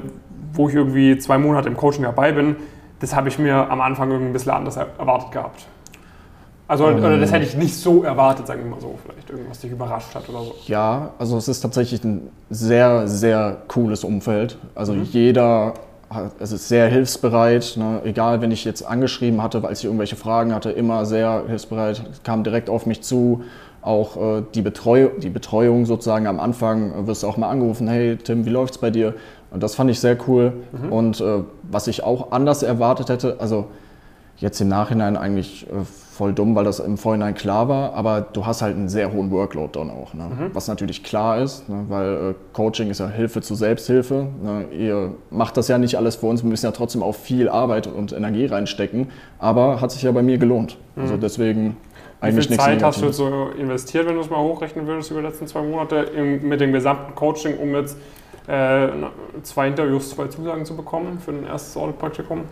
wo 0.52 0.69
ich 0.69 0.75
irgendwie 0.75 1.19
zwei 1.19 1.38
Monate 1.38 1.69
im 1.69 1.76
Coaching 1.76 2.05
dabei 2.05 2.32
bin, 2.32 2.56
das 3.04 3.14
habe 3.14 3.28
ich 3.28 3.38
mir 3.38 3.70
am 3.70 3.80
Anfang 3.80 4.10
irgendwie 4.10 4.30
ein 4.30 4.32
bisschen 4.32 4.52
anders 4.52 4.76
erwartet 4.76 5.30
gehabt? 5.30 5.66
Also, 6.66 6.88
ähm, 6.88 6.98
oder 6.98 7.18
das 7.18 7.30
hätte 7.30 7.44
ich 7.44 7.54
nicht 7.54 7.76
so 7.76 8.02
erwartet, 8.02 8.46
sagen 8.46 8.64
wir 8.64 8.70
mal 8.70 8.80
so, 8.80 8.98
vielleicht 9.04 9.28
irgendwas 9.28 9.60
dich 9.60 9.70
überrascht 9.70 10.14
hat 10.14 10.28
oder 10.28 10.40
so. 10.40 10.54
Ja, 10.66 11.10
also 11.18 11.36
es 11.36 11.46
ist 11.48 11.60
tatsächlich 11.60 12.02
ein 12.04 12.30
sehr, 12.48 13.06
sehr 13.06 13.58
cooles 13.68 14.04
Umfeld. 14.04 14.56
Also 14.74 14.94
mhm. 14.94 15.02
jeder 15.04 15.74
es 16.38 16.52
ist 16.52 16.68
sehr 16.68 16.88
hilfsbereit. 16.88 17.74
Ne? 17.76 18.00
Egal, 18.04 18.40
wenn 18.40 18.50
ich 18.50 18.64
jetzt 18.64 18.82
angeschrieben 18.82 19.42
hatte, 19.42 19.62
als 19.64 19.80
ich 19.80 19.86
irgendwelche 19.86 20.16
Fragen 20.16 20.54
hatte, 20.54 20.70
immer 20.70 21.06
sehr 21.06 21.44
hilfsbereit, 21.46 22.02
kam 22.22 22.44
direkt 22.44 22.70
auf 22.70 22.86
mich 22.86 23.02
zu. 23.02 23.42
Auch 23.84 24.16
äh, 24.16 24.42
die, 24.54 24.62
Betreu 24.62 25.10
die 25.19 25.28
Betreuung 25.28 25.84
sozusagen 25.84 26.26
am 26.26 26.40
Anfang 26.40 26.92
äh, 26.92 27.06
wirst 27.06 27.22
du 27.22 27.26
auch 27.26 27.36
mal 27.36 27.50
angerufen, 27.50 27.86
hey 27.86 28.16
Tim, 28.16 28.46
wie 28.46 28.50
läuft's 28.50 28.78
bei 28.78 28.90
dir? 28.90 29.14
Und 29.50 29.62
das 29.62 29.75
fand 29.75 29.90
ich 29.90 30.00
sehr 30.00 30.16
cool. 30.26 30.54
Mhm. 30.72 30.92
Und 30.92 31.20
äh, 31.20 31.40
was 31.62 31.86
ich 31.86 32.02
auch 32.02 32.32
anders 32.32 32.62
erwartet 32.62 33.10
hätte, 33.10 33.36
also 33.40 33.66
jetzt 34.38 34.60
im 34.60 34.69
Nachhinein 34.69 35.16
eigentlich 35.16 35.66
äh, 35.66 35.84
voll 35.84 36.32
dumm, 36.32 36.54
weil 36.54 36.64
das 36.64 36.78
im 36.78 36.96
Vorhinein 36.96 37.34
klar 37.34 37.69
war, 37.69 37.94
aber 37.94 38.20
du 38.20 38.46
hast 38.46 38.62
halt 38.62 38.76
einen 38.76 38.88
sehr 38.88 39.12
hohen 39.12 39.31
Workload 39.31 39.78
dann 39.78 39.90
auch. 39.90 40.14
Ne? 40.14 40.25
Mhm. 40.25 40.50
Was 40.54 40.69
natürlich 40.69 41.02
klar 41.02 41.38
ist, 41.38 41.69
ne? 41.69 41.84
weil 41.88 42.14
äh, 42.14 42.34
Coaching 42.52 42.88
ist 42.88 43.00
ja 43.00 43.08
Hilfe 43.08 43.42
zur 43.42 43.56
Selbsthilfe. 43.56 44.28
Ne? 44.42 44.64
Ihr 44.76 45.14
macht 45.31 45.56
das 45.56 45.69
ja 45.69 45.76
nicht 45.76 45.96
alles 45.96 46.16
für 46.16 46.26
uns, 46.26 46.42
wir 46.42 46.50
müssen 46.50 46.66
ja 46.66 46.72
trotzdem 46.72 47.02
auch 47.02 47.14
viel 47.14 47.48
Arbeit 47.48 47.86
und 47.86 48.12
Energie 48.12 48.46
reinstecken, 48.46 49.08
aber 49.38 49.81
hat 49.81 49.90
sich 49.90 50.02
ja 50.02 50.12
bei 50.12 50.22
mir 50.22 50.38
gelohnt. 50.38 50.78
Also 50.96 51.00
mhm. 51.00 51.02
Also 51.02 51.16
deswegen 51.16 51.76
eigentlich 52.24 52.46
Wie 52.46 52.54
viel 52.54 52.58
Zeit 52.58 52.82
hast 52.82 53.00
du 53.00 53.06
jetzt 53.06 53.16
so 53.16 53.50
investiert, 53.58 54.06
wenn 54.06 54.14
du 54.14 54.20
es 54.20 54.30
mal 54.30 54.38
hochrechnen 54.38 54.86
würdest 54.86 55.10
über 55.10 55.20
die 55.20 55.26
letzten 55.26 55.46
zwei 55.46 55.62
Monate 55.62 55.96
im, 55.96 56.48
mit 56.48 56.60
dem 56.60 56.72
gesamten 56.72 57.14
Coaching, 57.14 57.58
um 57.58 57.74
jetzt 57.74 57.96
äh, 58.46 58.88
zwei 59.42 59.68
Interviews, 59.68 60.10
zwei 60.10 60.26
Zusagen 60.28 60.64
zu 60.64 60.76
bekommen 60.76 61.18
für 61.18 61.30
ein 61.30 61.46
erstes 61.46 61.76
Audit-Praktikum? 61.76 62.42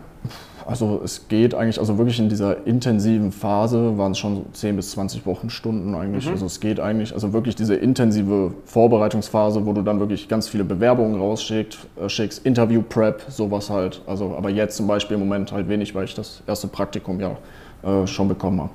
Also 0.64 1.00
es 1.04 1.26
geht 1.28 1.54
eigentlich, 1.54 1.78
also 1.80 1.98
wirklich 1.98 2.18
in 2.18 2.28
dieser 2.28 2.66
intensiven 2.66 3.32
Phase 3.32 3.98
waren 3.98 4.12
es 4.12 4.18
schon 4.18 4.46
10 4.52 4.76
bis 4.76 4.92
20 4.92 5.26
Wochenstunden 5.26 5.94
eigentlich. 5.94 6.26
Mhm. 6.26 6.32
Also 6.32 6.46
es 6.46 6.60
geht 6.60 6.78
eigentlich, 6.80 7.12
also 7.12 7.32
wirklich 7.32 7.56
diese 7.56 7.74
intensive 7.74 8.52
Vorbereitungsphase, 8.64 9.66
wo 9.66 9.72
du 9.72 9.82
dann 9.82 9.98
wirklich 9.98 10.28
ganz 10.28 10.48
viele 10.48 10.64
Bewerbungen 10.64 11.20
rausschickst, 11.20 11.86
äh, 12.00 12.08
schickst, 12.08 12.46
Interview-Prep, 12.46 13.24
sowas 13.28 13.70
halt. 13.70 14.02
Also 14.06 14.34
aber 14.36 14.50
jetzt 14.50 14.76
zum 14.76 14.86
Beispiel 14.86 15.16
im 15.16 15.20
Moment 15.20 15.52
halt 15.52 15.68
wenig, 15.68 15.94
weil 15.94 16.04
ich 16.04 16.14
das 16.14 16.42
erste 16.46 16.68
Praktikum 16.68 17.20
ja 17.20 17.36
äh, 17.82 18.06
schon 18.06 18.28
bekommen 18.28 18.60
habe. 18.60 18.70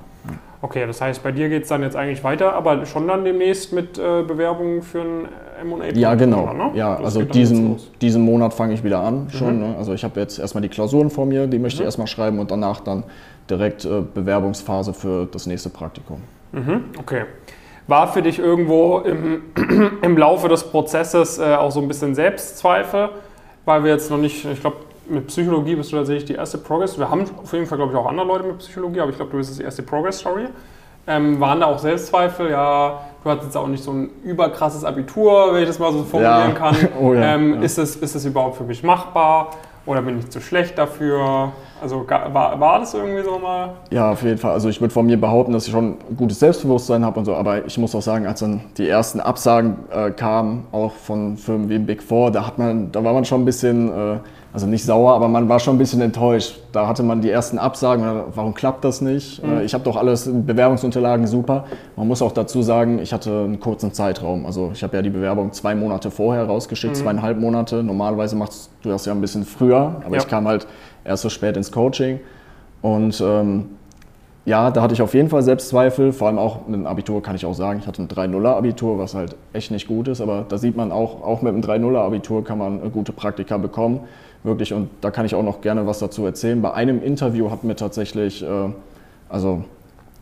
Okay, 0.60 0.86
das 0.86 1.00
heißt, 1.00 1.22
bei 1.22 1.30
dir 1.30 1.48
geht 1.48 1.62
es 1.62 1.68
dann 1.68 1.82
jetzt 1.82 1.94
eigentlich 1.94 2.24
weiter, 2.24 2.52
aber 2.54 2.84
schon 2.84 3.06
dann 3.06 3.24
demnächst 3.24 3.72
mit 3.72 3.96
äh, 3.96 4.22
Bewerbungen 4.22 4.82
für 4.82 5.00
ein 5.00 5.28
M&A? 5.60 5.86
Ja, 5.94 6.14
genau. 6.16 6.44
Oder, 6.44 6.54
ne? 6.54 6.70
Ja, 6.74 6.96
das 6.96 7.04
also 7.04 7.22
diesen, 7.22 7.76
diesen 8.00 8.22
Monat 8.22 8.54
fange 8.54 8.74
ich 8.74 8.82
wieder 8.82 9.00
an 9.00 9.28
schon. 9.30 9.56
Mhm. 9.56 9.60
Ne? 9.60 9.74
Also 9.78 9.92
ich 9.92 10.02
habe 10.02 10.18
jetzt 10.18 10.38
erstmal 10.38 10.62
die 10.62 10.68
Klausuren 10.68 11.10
vor 11.10 11.26
mir, 11.26 11.46
die 11.46 11.60
möchte 11.60 11.78
mhm. 11.78 11.82
ich 11.82 11.86
erstmal 11.86 12.08
schreiben 12.08 12.40
und 12.40 12.50
danach 12.50 12.80
dann 12.80 13.04
direkt 13.48 13.84
äh, 13.84 14.02
Bewerbungsphase 14.12 14.92
für 14.94 15.26
das 15.30 15.46
nächste 15.46 15.70
Praktikum. 15.70 16.22
Mhm. 16.52 16.84
Okay. 16.98 17.22
War 17.86 18.08
für 18.08 18.22
dich 18.22 18.38
irgendwo 18.40 18.98
im, 18.98 19.42
im 20.02 20.18
Laufe 20.18 20.48
des 20.48 20.64
Prozesses 20.64 21.38
äh, 21.38 21.54
auch 21.54 21.70
so 21.70 21.80
ein 21.80 21.88
bisschen 21.88 22.16
Selbstzweifel, 22.16 23.10
weil 23.64 23.84
wir 23.84 23.92
jetzt 23.92 24.10
noch 24.10 24.18
nicht, 24.18 24.44
ich 24.44 24.60
glaube, 24.60 24.78
mit 25.08 25.26
Psychologie 25.28 25.76
bist 25.76 25.92
du 25.92 25.96
tatsächlich 25.96 26.26
die 26.26 26.34
erste 26.34 26.58
Progress. 26.58 26.98
Wir 26.98 27.10
haben 27.10 27.24
auf 27.42 27.52
jeden 27.52 27.66
Fall, 27.66 27.78
glaube 27.78 27.92
ich, 27.92 27.98
auch 27.98 28.06
andere 28.06 28.26
Leute 28.26 28.44
mit 28.44 28.58
Psychologie, 28.58 29.00
aber 29.00 29.10
ich 29.10 29.16
glaube, 29.16 29.30
du 29.30 29.38
bist 29.38 29.58
die 29.58 29.62
erste 29.62 29.82
Progress-Story. 29.82 30.46
Ähm, 31.06 31.40
waren 31.40 31.60
da 31.60 31.66
auch 31.66 31.78
Selbstzweifel? 31.78 32.50
Ja, 32.50 33.00
du 33.24 33.30
hattest 33.30 33.46
jetzt 33.46 33.56
auch 33.56 33.66
nicht 33.66 33.82
so 33.82 33.92
ein 33.92 34.10
überkrasses 34.22 34.84
Abitur, 34.84 35.54
wenn 35.54 35.62
ich 35.62 35.68
das 35.68 35.78
mal 35.78 35.90
so 35.92 36.04
formulieren 36.04 36.50
ja. 36.50 36.54
kann. 36.54 36.76
Oh 37.00 37.14
ja, 37.14 37.34
ähm, 37.34 37.54
ja. 37.54 37.62
Ist, 37.62 37.78
das, 37.78 37.96
ist 37.96 38.14
das 38.14 38.24
überhaupt 38.24 38.56
für 38.56 38.64
mich 38.64 38.82
machbar? 38.82 39.50
Oder 39.86 40.02
bin 40.02 40.18
ich 40.18 40.28
zu 40.28 40.40
schlecht 40.40 40.76
dafür? 40.76 41.52
Also 41.80 42.04
war, 42.08 42.58
war 42.60 42.80
das 42.80 42.94
irgendwie 42.94 43.22
so 43.22 43.38
mal? 43.38 43.70
Ja, 43.90 44.12
auf 44.12 44.22
jeden 44.22 44.38
Fall. 44.38 44.52
Also 44.52 44.68
ich 44.68 44.80
würde 44.80 44.92
von 44.92 45.06
mir 45.06 45.20
behaupten, 45.20 45.52
dass 45.52 45.66
ich 45.66 45.72
schon 45.72 45.96
ein 46.10 46.16
gutes 46.16 46.40
Selbstbewusstsein 46.40 47.04
habe 47.04 47.18
und 47.18 47.24
so. 47.24 47.34
Aber 47.34 47.64
ich 47.64 47.78
muss 47.78 47.94
auch 47.94 48.02
sagen, 48.02 48.26
als 48.26 48.40
dann 48.40 48.60
die 48.76 48.88
ersten 48.88 49.20
Absagen 49.20 49.76
äh, 49.90 50.10
kamen, 50.10 50.66
auch 50.72 50.92
von 50.92 51.36
Firmen 51.36 51.68
wie 51.68 51.78
Big 51.78 52.02
Four, 52.02 52.30
da, 52.30 52.46
hat 52.46 52.58
man, 52.58 52.90
da 52.92 53.02
war 53.04 53.12
man 53.12 53.24
schon 53.24 53.42
ein 53.42 53.44
bisschen... 53.44 53.88
Äh, 53.88 54.18
also 54.52 54.66
nicht 54.66 54.84
sauer, 54.84 55.12
aber 55.12 55.28
man 55.28 55.48
war 55.48 55.60
schon 55.60 55.76
ein 55.76 55.78
bisschen 55.78 56.00
enttäuscht. 56.00 56.58
Da 56.72 56.86
hatte 56.86 57.02
man 57.02 57.20
die 57.20 57.30
ersten 57.30 57.58
Absagen, 57.58 58.04
warum 58.34 58.54
klappt 58.54 58.82
das 58.82 59.00
nicht? 59.00 59.44
Mhm. 59.44 59.58
Äh, 59.58 59.64
ich 59.64 59.74
habe 59.74 59.84
doch 59.84 59.96
alles, 59.96 60.28
Bewerbungsunterlagen 60.32 61.26
super. 61.26 61.64
Man 61.96 62.08
muss 62.08 62.22
auch 62.22 62.32
dazu 62.32 62.62
sagen, 62.62 62.98
ich 62.98 63.12
hatte 63.12 63.30
einen 63.30 63.60
kurzen 63.60 63.92
Zeitraum. 63.92 64.46
Also 64.46 64.70
ich 64.72 64.82
habe 64.82 64.96
ja 64.96 65.02
die 65.02 65.10
Bewerbung 65.10 65.52
zwei 65.52 65.74
Monate 65.74 66.10
vorher 66.10 66.46
rausgeschickt, 66.46 66.96
mhm. 66.96 66.98
zweieinhalb 66.98 67.38
Monate. 67.38 67.82
Normalerweise 67.82 68.36
machst 68.36 68.70
du 68.82 68.88
das 68.88 69.04
ja 69.04 69.12
ein 69.12 69.20
bisschen 69.20 69.44
früher, 69.44 69.96
aber 70.04 70.16
ja. 70.16 70.22
ich 70.22 70.28
kam 70.28 70.48
halt 70.48 70.66
erst 71.08 71.22
so 71.22 71.28
spät 71.28 71.56
ins 71.56 71.72
Coaching. 71.72 72.20
Und 72.82 73.20
ähm, 73.20 73.66
ja, 74.44 74.70
da 74.70 74.82
hatte 74.82 74.94
ich 74.94 75.02
auf 75.02 75.14
jeden 75.14 75.28
Fall 75.28 75.42
Selbstzweifel, 75.42 76.12
vor 76.12 76.28
allem 76.28 76.38
auch 76.38 76.66
mit 76.66 76.76
dem 76.76 76.86
Abitur 76.86 77.22
kann 77.22 77.36
ich 77.36 77.44
auch 77.44 77.54
sagen, 77.54 77.80
ich 77.80 77.86
hatte 77.86 78.02
ein 78.02 78.08
3-0er-Abitur, 78.08 78.98
was 78.98 79.14
halt 79.14 79.36
echt 79.52 79.70
nicht 79.70 79.88
gut 79.88 80.08
ist, 80.08 80.20
aber 80.20 80.46
da 80.48 80.56
sieht 80.56 80.76
man 80.76 80.92
auch, 80.92 81.22
auch 81.22 81.42
mit 81.42 81.52
einem 81.52 81.62
3-0er-Abitur 81.62 82.44
kann 82.44 82.56
man 82.56 82.92
gute 82.92 83.12
Praktika 83.12 83.58
bekommen 83.58 84.00
wirklich, 84.42 84.72
und 84.72 84.88
da 85.00 85.10
kann 85.10 85.26
ich 85.26 85.34
auch 85.34 85.42
noch 85.42 85.60
gerne 85.60 85.86
was 85.86 85.98
dazu 85.98 86.24
erzählen. 86.24 86.60
Bei 86.62 86.72
einem 86.72 87.02
Interview 87.02 87.50
hat 87.50 87.64
mir 87.64 87.76
tatsächlich, 87.76 88.42
äh, 88.42 88.46
also 89.28 89.64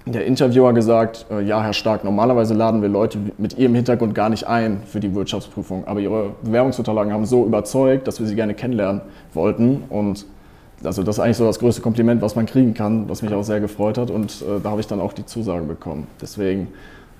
der 0.06 0.24
Interviewer 0.24 0.72
gesagt, 0.72 1.26
äh, 1.30 1.42
ja, 1.42 1.62
Herr 1.62 1.72
Stark, 1.72 2.04
normalerweise 2.04 2.54
laden 2.54 2.80
wir 2.80 2.88
Leute 2.88 3.18
mit 3.38 3.58
Ihrem 3.58 3.74
Hintergrund 3.74 4.14
gar 4.14 4.28
nicht 4.28 4.46
ein 4.46 4.82
für 4.86 5.00
die 5.00 5.14
Wirtschaftsprüfung, 5.14 5.86
aber 5.86 6.00
Ihre 6.00 6.30
Bewerbungsunterlagen 6.42 7.12
haben 7.12 7.26
so 7.26 7.44
überzeugt, 7.44 8.06
dass 8.06 8.20
wir 8.20 8.26
Sie 8.26 8.36
gerne 8.36 8.54
kennenlernen 8.54 9.00
wollten 9.34 9.84
und 9.88 10.26
also 10.84 11.02
das 11.02 11.16
ist 11.16 11.20
eigentlich 11.20 11.36
so 11.36 11.44
das 11.44 11.58
größte 11.58 11.82
Kompliment, 11.82 12.22
was 12.22 12.36
man 12.36 12.46
kriegen 12.46 12.74
kann, 12.74 13.08
was 13.08 13.22
mich 13.22 13.32
auch 13.32 13.42
sehr 13.42 13.60
gefreut 13.60 13.98
hat 13.98 14.10
und 14.10 14.42
äh, 14.42 14.60
da 14.62 14.70
habe 14.70 14.80
ich 14.80 14.86
dann 14.86 15.00
auch 15.00 15.12
die 15.12 15.24
Zusage 15.24 15.64
bekommen. 15.64 16.06
Deswegen, 16.20 16.68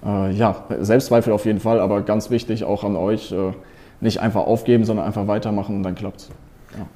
äh, 0.04 0.32
ja, 0.32 0.64
Selbstzweifel 0.80 1.32
auf 1.32 1.44
jeden 1.46 1.60
Fall, 1.60 1.80
aber 1.80 2.02
ganz 2.02 2.30
wichtig 2.30 2.64
auch 2.64 2.84
an 2.84 2.96
euch, 2.96 3.32
äh, 3.32 3.52
nicht 4.00 4.20
einfach 4.20 4.46
aufgeben, 4.46 4.84
sondern 4.84 5.06
einfach 5.06 5.26
weitermachen 5.26 5.76
und 5.76 5.82
dann 5.82 5.94
klappt 5.94 6.20
es. 6.20 6.28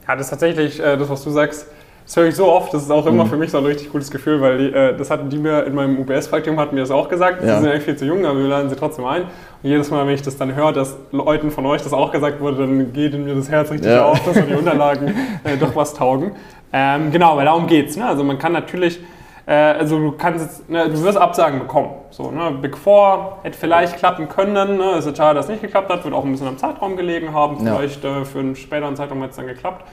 Ja, 0.07 0.17
das 0.17 0.27
ist 0.27 0.31
tatsächlich, 0.31 0.81
äh, 0.81 0.97
das, 0.97 1.09
was 1.09 1.25
du 1.25 1.31
sagst, 1.31 1.67
das 2.11 2.17
höre 2.17 2.27
ich 2.27 2.35
so 2.35 2.51
oft, 2.51 2.75
das 2.75 2.83
ist 2.83 2.91
auch 2.91 3.07
immer 3.07 3.25
mhm. 3.25 3.29
für 3.29 3.37
mich 3.37 3.53
so 3.53 3.59
ein 3.59 3.65
richtig 3.65 3.93
gutes 3.93 4.11
Gefühl, 4.11 4.41
weil 4.41 4.59
die, 4.59 4.73
äh, 4.73 4.97
das 4.97 5.13
hatten 5.13 5.31
die 5.31 5.39
mir 5.39 5.65
in 5.65 5.77
meinem 5.77 5.97
UBS-Praktikum 6.01 6.59
hatten 6.59 6.75
mir 6.75 6.81
das 6.81 6.91
auch 6.91 7.09
gesagt. 7.09 7.41
Ja. 7.41 7.55
Sie 7.55 7.63
sind 7.63 7.71
eigentlich 7.71 7.85
viel 7.85 7.95
zu 7.95 8.05
jung, 8.05 8.27
aber 8.27 8.37
wir 8.37 8.49
laden 8.49 8.69
sie 8.69 8.75
trotzdem 8.75 9.05
ein. 9.05 9.23
Und 9.23 9.29
jedes 9.63 9.93
Mal, 9.93 10.05
wenn 10.05 10.15
ich 10.15 10.23
das 10.23 10.37
dann 10.37 10.57
höre, 10.57 10.73
dass 10.73 10.97
Leuten 11.13 11.53
von 11.53 11.65
euch 11.67 11.83
das 11.83 11.93
auch 11.93 12.11
gesagt 12.11 12.41
wurde, 12.41 12.57
dann 12.67 12.93
geht 12.93 13.15
in 13.15 13.27
mir 13.27 13.37
das 13.37 13.49
Herz 13.49 13.71
richtig 13.71 13.93
ja. 13.93 14.07
auf, 14.07 14.19
dass 14.25 14.45
die 14.45 14.55
Unterlagen 14.55 15.15
äh, 15.45 15.57
doch 15.57 15.77
was 15.77 15.95
taugen. 15.95 16.33
Ähm, 16.73 17.13
genau, 17.13 17.37
weil 17.37 17.45
darum 17.45 17.69
geht's. 17.69 17.97
Ne? 17.97 18.07
Also 18.07 18.25
man 18.25 18.41
kann 18.41 18.55
natürlich 18.55 18.99
äh, 19.47 19.53
also 19.53 19.97
du 19.97 20.11
kannst 20.11 20.45
jetzt, 20.45 20.69
ne, 20.69 20.89
du 20.89 21.01
wirst 21.05 21.17
Absagen 21.17 21.61
bekommen. 21.61 21.91
So, 22.11 22.33
ne? 22.33 22.51
Big 22.61 22.77
Four 22.77 23.39
hätte 23.45 23.57
vielleicht 23.57 23.99
klappen 23.99 24.29
können. 24.29 24.79
Ne? 24.79 24.95
Es 24.99 25.07
ist 25.07 25.17
schade, 25.17 25.37
dass 25.37 25.45
es 25.47 25.53
nicht 25.53 25.63
geklappt 25.63 25.89
hat. 25.89 26.03
Wird 26.03 26.13
auch 26.13 26.25
ein 26.25 26.33
bisschen 26.33 26.49
am 26.49 26.59
Zeitraum 26.59 26.97
gelegen 26.97 27.33
haben. 27.33 27.59
Vielleicht 27.61 28.03
ja. 28.03 28.23
äh, 28.23 28.25
für 28.25 28.41
einen 28.41 28.57
späteren 28.57 28.97
Zeitraum 28.97 29.19
hätte 29.21 29.31
es 29.31 29.37
dann 29.37 29.47
geklappt. 29.47 29.85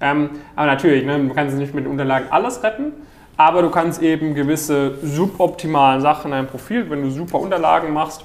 Ähm, 0.00 0.30
aber 0.54 0.66
natürlich, 0.66 1.04
ne, 1.04 1.18
du 1.18 1.34
kannst 1.34 1.56
nicht 1.56 1.74
mit 1.74 1.84
den 1.84 1.90
Unterlagen 1.90 2.26
alles 2.30 2.62
retten. 2.62 2.92
Aber 3.36 3.62
du 3.62 3.70
kannst 3.70 4.02
eben 4.02 4.34
gewisse 4.34 4.98
suboptimalen 5.00 6.00
Sachen 6.00 6.26
in 6.26 6.30
deinem 6.32 6.48
Profil, 6.48 6.90
wenn 6.90 7.02
du 7.02 7.10
super 7.10 7.38
Unterlagen 7.38 7.92
machst, 7.92 8.24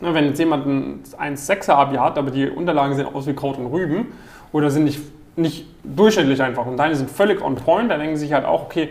ne, 0.00 0.12
wenn 0.14 0.26
jetzt 0.26 0.38
jemand 0.38 0.66
ein 0.66 1.02
1,6er 1.36 1.72
Abi 1.72 1.96
hat, 1.96 2.18
aber 2.18 2.32
die 2.32 2.50
Unterlagen 2.50 2.96
sehen 2.96 3.06
aus 3.12 3.26
wie 3.26 3.34
Kraut 3.34 3.56
und 3.56 3.66
Rüben 3.66 4.08
oder 4.50 4.68
sind 4.68 4.84
nicht, 4.84 5.00
nicht 5.36 5.66
durchschnittlich 5.84 6.42
einfach 6.42 6.66
und 6.66 6.76
deine 6.76 6.96
sind 6.96 7.08
völlig 7.08 7.40
on 7.40 7.54
point, 7.54 7.88
dann 7.88 8.00
denken 8.00 8.16
sie 8.16 8.24
sich 8.26 8.32
halt 8.32 8.44
auch, 8.44 8.64
okay, 8.64 8.88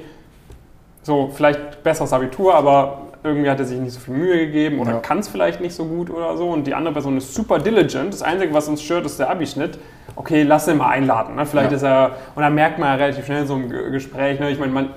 so 1.04 1.30
vielleicht 1.34 1.84
besseres 1.84 2.14
Abitur, 2.14 2.56
aber 2.56 3.02
irgendwie 3.24 3.50
hat 3.50 3.60
er 3.60 3.66
sich 3.66 3.80
nicht 3.80 3.94
so 3.94 4.00
viel 4.00 4.14
Mühe 4.14 4.38
gegeben 4.46 4.80
oder 4.80 4.92
ja. 4.92 5.00
kann 5.00 5.20
es 5.20 5.28
vielleicht 5.28 5.62
nicht 5.62 5.76
so 5.76 5.86
gut 5.86 6.10
oder 6.10 6.38
so. 6.38 6.50
Und 6.50 6.66
die 6.66 6.74
andere 6.74 6.94
Person 6.94 7.18
ist 7.18 7.34
super 7.34 7.60
diligent. 7.60 8.14
Das 8.14 8.24
Einzige, 8.24 8.54
was 8.54 8.68
uns 8.68 8.82
stört, 8.82 9.06
ist 9.06 9.20
der 9.20 9.30
Abischnitt. 9.30 9.78
Okay, 10.16 10.44
lass 10.44 10.68
ihn 10.68 10.78
mal 10.78 10.90
einladen. 10.90 11.36
Ne? 11.36 11.46
Vielleicht 11.46 11.72
ja. 11.72 11.78
ist 11.78 11.84
er, 11.84 12.12
und 12.36 12.42
dann 12.42 12.54
merkt 12.54 12.80
man 12.80 12.90
ja 12.90 12.96
relativ 12.96 13.26
schnell 13.26 13.46
so 13.46 13.56
im 13.56 13.70
Gespräch, 13.70 14.40
ne? 14.40 14.50
ich 14.50 14.60
meine, 14.60 14.72
man, 14.72 14.90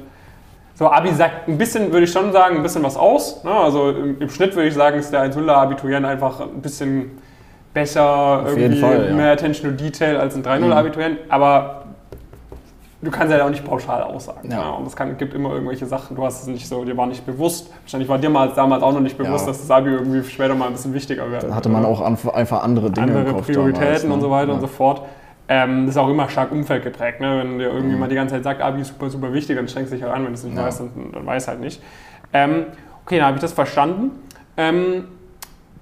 so 0.75 0.90
Abi 0.90 1.12
sagt 1.12 1.49
ein 1.49 1.56
bisschen, 1.56 1.92
würde 1.92 2.04
ich 2.04 2.12
schon 2.12 2.33
sagen, 2.33 2.56
ein 2.56 2.62
bisschen 2.62 2.83
was 2.83 2.97
aus. 2.97 3.44
Ne? 3.44 3.50
Also 3.50 3.90
im, 3.90 4.21
im, 4.21 4.28
Schnitt 4.28 4.56
würde 4.56 4.68
ich 4.68 4.75
sagen, 4.75 4.99
ist 4.99 5.12
der 5.12 5.21
1 5.21 5.37
Abiturient 5.37 6.04
einfach 6.04 6.40
ein 6.40 6.61
bisschen 6.61 7.12
besser, 7.73 8.42
Auf 8.42 8.56
irgendwie 8.56 8.80
Fall, 8.80 9.06
ja. 9.09 9.14
mehr 9.14 9.33
Attention 9.33 9.71
to 9.71 9.85
Detail 9.85 10.16
als 10.16 10.35
ein 10.35 10.42
3-0 10.42 10.73
Abiturient. 10.73 11.18
Aber 11.28 11.83
du 13.04 13.11
kannst 13.11 13.32
ja 13.32 13.44
auch 13.44 13.50
nicht 13.50 13.64
pauschal 13.64 14.02
aussagen. 14.02 14.50
Ja. 14.50 14.58
Ja. 14.62 14.70
Und 14.70 14.87
es 14.87 14.96
kann, 14.96 15.16
gibt 15.18 15.34
immer 15.34 15.52
irgendwelche 15.52 15.87
Sachen, 15.87 16.16
du 16.16 16.25
hast 16.25 16.42
es 16.42 16.46
nicht 16.49 16.66
so, 16.66 16.84
dir 16.84 16.96
war 16.96 17.06
nicht 17.06 17.25
bewusst. 17.26 17.70
Wahrscheinlich 17.82 18.08
war 18.08 18.18
dir 18.18 18.30
mal 18.30 18.50
damals 18.54 18.82
auch 18.82 18.92
noch 18.92 19.00
nicht 19.00 19.16
bewusst, 19.18 19.44
Ja. 19.46 19.52
dass 19.52 19.61
das 19.61 19.70
Abi 19.70 19.90
irgendwie 19.90 20.23
später 20.25 20.54
mal 20.54 20.66
ein 20.66 20.73
bisschen 20.73 20.94
wichtiger 20.94 21.30
wird. 21.30 21.44
Da 21.44 21.54
hatte 21.54 21.68
man 21.68 21.84
auch 21.84 22.00
einfach 22.00 22.62
andere 22.62 22.90
Dinge 22.90 23.12
im 23.12 23.16
andere 23.18 23.34
Kopf 23.34 23.46
Prioritäten 23.46 23.84
damals, 23.84 24.04
ne? 24.04 24.14
und 24.14 24.20
so 24.20 24.30
weiter 24.30 24.49
ja. 24.49 24.54
und 24.54 24.61
so 24.61 24.66
fort. 24.66 25.02
Ähm, 25.46 25.87
das 25.87 25.94
ist 25.96 26.00
auch 26.00 26.08
immer 26.08 26.28
stark 26.30 26.50
umfeldgeprägt. 26.52 27.20
Ne? 27.20 27.38
Wenn 27.38 27.58
dir 27.58 27.68
Mhm. 27.70 27.76
irgendjemand 27.76 28.11
die 28.11 28.16
ganze 28.16 28.34
Zeit 28.34 28.44
sagt, 28.44 28.62
Abi 28.62 28.80
ist 28.80 28.88
super, 28.88 29.11
super 29.11 29.32
wichtig, 29.32 29.56
dann 29.56 29.68
strengst 29.68 29.92
du 29.92 29.96
dich 29.96 30.02
halt 30.04 30.14
an. 30.14 30.23
Wenn 30.25 30.32
du 30.32 30.38
es 30.38 30.44
nicht 30.44 30.56
weißt, 30.56 30.80
dann, 30.80 31.12
dann 31.12 31.26
weiß 31.26 31.49
halt 31.49 31.61
nicht. 31.61 31.82
Ähm, 32.32 32.64
okay, 33.04 33.18
dann 33.18 33.26
habe 33.26 33.37
ich 33.37 33.42
das 33.42 33.52
verstanden. 33.52 34.11
Ähm, 34.56 35.04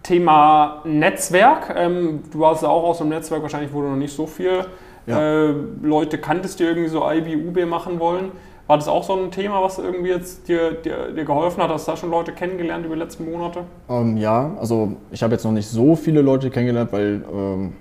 Thema 0.03 0.81
Netzwerk. 0.85 1.73
Ähm, 1.77 2.25
du 2.33 2.41
warst 2.41 2.63
ja 2.63 2.69
auch 2.69 2.83
aus 2.83 2.99
dem 2.99 3.09
Netzwerk, 3.11 3.43
wahrscheinlich 3.43 3.73
wurde 3.73 3.89
noch 3.89 3.97
nicht 3.97 4.15
so 4.15 4.27
viel 4.27 4.65
Ja. 5.07 5.49
äh, 5.49 5.55
Leute 5.83 6.19
kanntest, 6.19 6.61
die 6.61 6.65
irgendwie 6.65 6.89
so 6.89 7.09
IB, 7.09 7.37
UB 7.37 7.67
machen 7.69 7.99
wollen. 7.99 8.33
War 8.69 8.79
das 8.79 8.89
auch 8.89 9.03
so 9.03 9.15
ein 9.15 9.31
Thema, 9.31 9.63
was 9.63 9.79
irgendwie 9.79 10.11
jetzt 10.11 10.49
dir, 10.49 10.73
dir, 10.73 11.11
dir 11.13 11.25
geholfen 11.25 11.63
hat? 11.63 11.71
Hast 11.71 11.89
du 11.89 11.93
da 11.93 11.97
schon 11.97 12.11
Leute 12.11 12.33
kennengelernt 12.33 12.87
über 12.87 12.95
die 12.95 13.01
letzten 13.01 13.31
Monate? 13.31 13.65
Ähm, 13.89 14.17
ja, 14.17 14.53
also 14.59 14.93
ich 15.11 15.23
habe 15.23 15.35
jetzt 15.35 15.45
noch 15.45 15.53
nicht 15.53 15.69
so 15.69 15.97
viele 15.97 16.23
Leute 16.23 16.49
kennengelernt, 16.49 16.93
weil 16.93 17.25
ähm, 17.33 17.73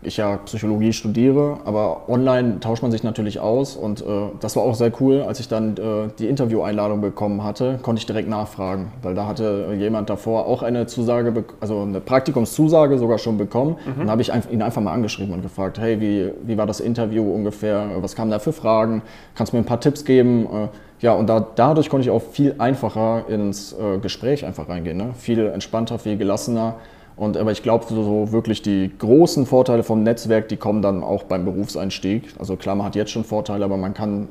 ich 0.00 0.16
ja 0.16 0.36
Psychologie 0.44 0.92
studiere, 0.92 1.58
aber 1.64 2.08
online 2.08 2.60
tauscht 2.60 2.82
man 2.82 2.92
sich 2.92 3.02
natürlich 3.02 3.40
aus 3.40 3.76
und 3.76 4.00
äh, 4.00 4.04
das 4.40 4.54
war 4.54 4.62
auch 4.62 4.74
sehr 4.74 4.92
cool. 5.00 5.22
Als 5.22 5.40
ich 5.40 5.48
dann 5.48 5.76
äh, 5.76 6.08
die 6.18 6.28
Intervieweinladung 6.28 7.00
bekommen 7.00 7.42
hatte, 7.42 7.78
konnte 7.82 7.98
ich 7.98 8.06
direkt 8.06 8.28
nachfragen, 8.28 8.92
weil 9.02 9.14
da 9.14 9.26
hatte 9.26 9.74
jemand 9.76 10.08
davor 10.08 10.46
auch 10.46 10.62
eine 10.62 10.86
Zusage, 10.86 11.44
also 11.60 11.80
eine 11.80 12.00
Praktikumszusage 12.00 12.98
sogar 12.98 13.18
schon 13.18 13.38
bekommen. 13.38 13.76
Und 13.86 13.98
dann 13.98 14.10
habe 14.10 14.22
ich 14.22 14.30
ihn 14.50 14.62
einfach 14.62 14.80
mal 14.80 14.92
angeschrieben 14.92 15.34
und 15.34 15.42
gefragt, 15.42 15.78
hey, 15.78 16.00
wie, 16.00 16.30
wie 16.42 16.56
war 16.56 16.66
das 16.66 16.80
Interview 16.80 17.22
ungefähr? 17.22 17.88
Was 18.00 18.14
kamen 18.14 18.30
da 18.30 18.38
für 18.38 18.52
Fragen? 18.52 19.02
Kannst 19.34 19.52
du 19.52 19.56
mir 19.56 19.62
ein 19.62 19.66
paar 19.66 19.80
Tipps 19.80 20.04
geben? 20.04 20.46
Äh, 20.46 20.68
ja, 21.00 21.12
und 21.12 21.28
da, 21.28 21.40
dadurch 21.54 21.90
konnte 21.90 22.08
ich 22.08 22.10
auch 22.10 22.22
viel 22.22 22.54
einfacher 22.58 23.24
ins 23.28 23.72
äh, 23.72 23.98
Gespräch 23.98 24.44
einfach 24.44 24.68
reingehen. 24.68 24.96
Ne? 24.96 25.10
Viel 25.16 25.46
entspannter, 25.46 25.98
viel 25.98 26.16
gelassener. 26.16 26.74
Und, 27.18 27.36
aber 27.36 27.50
ich 27.50 27.62
glaube, 27.62 27.84
so, 27.88 28.02
so 28.02 28.32
wirklich 28.32 28.62
die 28.62 28.92
großen 28.96 29.44
Vorteile 29.44 29.82
vom 29.82 30.04
Netzwerk, 30.04 30.48
die 30.48 30.56
kommen 30.56 30.82
dann 30.82 31.02
auch 31.02 31.24
beim 31.24 31.44
Berufseinstieg. 31.44 32.34
Also 32.38 32.56
klar, 32.56 32.76
man 32.76 32.86
hat 32.86 32.94
jetzt 32.94 33.10
schon 33.10 33.24
Vorteile, 33.24 33.64
aber 33.64 33.76
man 33.76 33.92
kann 33.92 34.28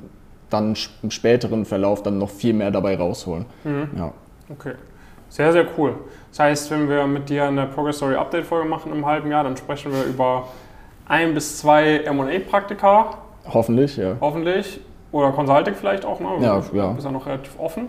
dann 0.50 0.76
im 1.04 1.12
späteren 1.12 1.66
Verlauf 1.66 2.02
dann 2.02 2.18
noch 2.18 2.30
viel 2.30 2.54
mehr 2.54 2.72
dabei 2.72 2.96
rausholen. 2.96 3.46
Ja. 3.98 4.14
Okay, 4.50 4.74
sehr, 5.28 5.52
sehr 5.52 5.66
cool. 5.78 5.96
Das 6.32 6.40
heißt, 6.40 6.72
wenn 6.72 6.88
wir 6.88 7.06
mit 7.06 7.28
dir 7.28 7.44
eine 7.46 7.66
Progress 7.66 7.98
Story 7.98 8.16
Update 8.16 8.46
Folge 8.46 8.70
machen 8.70 8.94
im 8.94 9.06
halben 9.06 9.30
Jahr, 9.30 9.44
dann 9.44 9.58
sprechen 9.58 9.92
wir 9.92 10.06
über 10.06 10.48
ein 11.10 11.34
bis 11.34 11.58
zwei 11.58 11.98
M&A-Praktika, 11.98 13.18
Hoffentlich, 13.54 13.98
ja. 13.98 14.16
hoffentlich. 14.20 14.80
Oder 15.12 15.32
Consulting 15.32 15.74
vielleicht 15.74 16.06
auch, 16.06 16.20
ne? 16.20 16.28
Ja, 16.42 16.60
Du 16.60 16.76
ja. 16.76 16.88
bist 16.92 17.06
ja 17.06 17.12
noch 17.12 17.26
relativ 17.26 17.58
offen. 17.60 17.88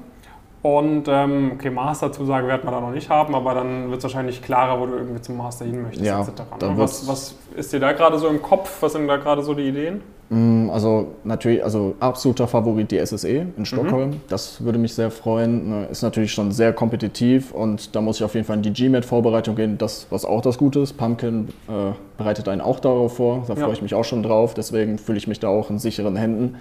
Und 0.60 1.04
ähm, 1.06 1.52
okay, 1.54 1.70
Masterzusage 1.70 2.46
werden 2.48 2.62
wir 2.64 2.72
da 2.72 2.80
noch 2.80 2.90
nicht 2.90 3.08
haben, 3.08 3.34
aber 3.34 3.54
dann 3.54 3.90
wird 3.90 3.98
es 3.98 4.04
wahrscheinlich 4.04 4.42
klarer, 4.42 4.80
wo 4.80 4.86
du 4.86 4.94
irgendwie 4.96 5.20
zum 5.20 5.36
Master 5.36 5.64
hin 5.64 5.82
möchtest, 5.82 6.04
Ja, 6.04 6.20
etc. 6.22 6.30
Ne? 6.60 6.72
Was, 6.76 7.06
was 7.06 7.34
ist 7.56 7.72
dir 7.72 7.78
da 7.80 7.92
gerade 7.92 8.18
so 8.18 8.26
im 8.28 8.42
Kopf? 8.42 8.82
Was 8.82 8.92
sind 8.92 9.06
da 9.06 9.16
gerade 9.18 9.42
so 9.42 9.54
die 9.54 9.68
Ideen? 9.68 10.00
Mm, 10.30 10.68
Also 10.70 11.12
natürlich, 11.22 11.62
also 11.62 11.94
absoluter 12.00 12.48
Favorit 12.48 12.90
die 12.90 12.98
SSE 12.98 13.46
in 13.56 13.64
Stockholm. 13.64 14.20
Das 14.28 14.62
würde 14.64 14.78
mich 14.80 14.94
sehr 14.94 15.12
freuen. 15.12 15.68
Ne, 15.70 15.86
Ist 15.86 16.02
natürlich 16.02 16.32
schon 16.32 16.50
sehr 16.50 16.72
kompetitiv 16.72 17.52
und 17.52 17.94
da 17.94 18.00
muss 18.00 18.16
ich 18.16 18.24
auf 18.24 18.34
jeden 18.34 18.44
Fall 18.46 18.56
in 18.56 18.62
die 18.62 18.72
GMAT-Vorbereitung 18.72 19.54
gehen. 19.54 19.78
Das, 19.78 20.08
was 20.10 20.24
auch 20.24 20.40
das 20.42 20.58
Gute 20.58 20.80
ist. 20.80 20.94
Pumpkin 20.98 21.48
äh, 21.68 21.92
bereitet 22.18 22.48
einen 22.48 22.60
auch 22.62 22.80
darauf 22.80 23.16
vor. 23.16 23.44
Da 23.46 23.54
Ja. 23.54 23.60
freue 23.62 23.74
ich 23.74 23.80
mich 23.82 23.94
auch 23.94 24.04
schon 24.04 24.24
drauf. 24.24 24.54
Deswegen 24.54 24.98
fühle 24.98 25.18
ich 25.18 25.28
mich 25.28 25.38
da 25.38 25.46
auch 25.48 25.70
in 25.70 25.78
sicheren 25.78 26.16
Händen. 26.16 26.56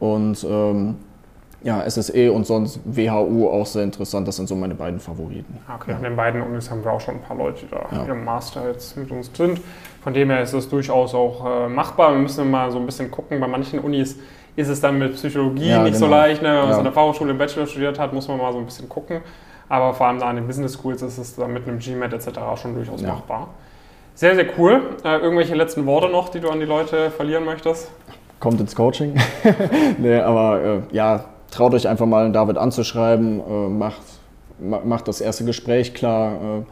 Und 0.00 0.44
ähm, 0.50 0.96
ja, 1.62 1.82
SSE 1.88 2.30
und 2.32 2.46
sonst 2.46 2.80
WHU 2.84 3.48
auch 3.48 3.66
sehr 3.66 3.82
interessant. 3.82 4.28
Das 4.28 4.36
sind 4.36 4.48
so 4.48 4.54
meine 4.54 4.74
beiden 4.74 5.00
Favoriten. 5.00 5.58
Okay, 5.74 5.92
an 5.94 6.02
den 6.02 6.14
beiden 6.16 6.42
Unis 6.42 6.70
haben 6.70 6.84
wir 6.84 6.92
auch 6.92 7.00
schon 7.00 7.14
ein 7.16 7.22
paar 7.22 7.36
Leute, 7.36 7.64
die 7.66 7.70
da 7.70 7.86
Ja. 8.06 8.12
im 8.12 8.24
Master 8.24 8.68
jetzt 8.68 8.96
mit 8.96 9.10
uns 9.10 9.30
sind. 9.34 9.60
Von 10.02 10.14
dem 10.14 10.30
her 10.30 10.42
ist 10.42 10.52
es 10.52 10.68
durchaus 10.68 11.14
auch 11.14 11.44
äh, 11.64 11.68
machbar. 11.68 12.12
Wir 12.12 12.18
müssen 12.20 12.50
mal 12.50 12.70
so 12.70 12.78
ein 12.78 12.86
bisschen 12.86 13.10
gucken. 13.10 13.40
Bei 13.40 13.48
manchen 13.48 13.80
Unis 13.80 14.16
ist 14.54 14.68
es 14.68 14.80
dann 14.80 14.98
mit 14.98 15.14
Psychologie 15.14 15.68
Ja, 15.70 15.82
nicht 15.82 15.96
so 15.96 16.04
genau. 16.06 16.16
leicht. 16.18 16.42
Ne? 16.42 16.48
Wenn 16.48 16.56
man 16.56 16.66
Ja. 16.68 16.72
so 16.74 16.78
in 16.78 16.84
der 16.84 16.92
Fachhochschule 16.92 17.30
im 17.32 17.38
Bachelor 17.38 17.66
studiert 17.66 17.98
hat, 17.98 18.12
muss 18.12 18.28
man 18.28 18.38
mal 18.38 18.52
so 18.52 18.58
ein 18.58 18.64
bisschen 18.66 18.88
gucken. 18.88 19.20
Aber 19.68 19.92
vor 19.94 20.06
allem 20.06 20.20
da 20.20 20.26
an 20.28 20.36
den 20.36 20.46
Business 20.46 20.74
Schools 20.74 21.02
ist 21.02 21.18
es 21.18 21.34
dann 21.34 21.52
mit 21.52 21.66
einem 21.66 21.80
GMAT 21.80 22.12
etc. 22.12 22.28
schon 22.60 22.74
durchaus 22.76 23.02
Ja. 23.02 23.08
machbar. 23.08 23.48
Sehr, 24.14 24.34
sehr 24.36 24.46
cool. 24.56 24.80
Äh, 25.04 25.16
irgendwelche 25.18 25.54
letzten 25.54 25.84
Worte 25.86 26.08
noch, 26.08 26.28
die 26.28 26.38
du 26.40 26.48
an 26.50 26.60
die 26.60 26.66
Leute 26.66 27.10
verlieren 27.10 27.44
möchtest? 27.44 27.90
kommt 28.38 28.60
ins 28.60 28.76
Coaching. 28.76 29.14
nee, 29.98 30.18
aber 30.20 30.62
äh, 30.62 30.80
ja, 30.94 31.24
traut 31.50 31.74
euch 31.74 31.88
einfach 31.88 32.06
mal 32.06 32.30
David 32.32 32.58
anzuschreiben, 32.58 33.40
äh, 33.40 33.68
macht, 33.68 34.02
ma- 34.60 34.82
macht 34.84 35.08
das 35.08 35.20
erste 35.20 35.44
Gespräch 35.44 35.94
klar, 35.94 36.32
äh, 36.32 36.62